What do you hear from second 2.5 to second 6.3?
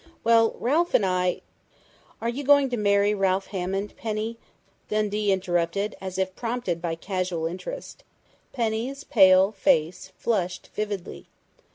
to marry Ralph Hammond, Penny?" Dundee interrupted, as